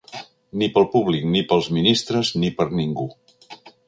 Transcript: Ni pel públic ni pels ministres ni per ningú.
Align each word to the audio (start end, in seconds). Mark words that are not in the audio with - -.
Ni 0.61 0.69
pel 0.77 0.87
públic 0.95 1.27
ni 1.35 1.43
pels 1.51 1.67
ministres 1.77 2.31
ni 2.45 2.49
per 2.63 2.67
ningú. 2.81 3.07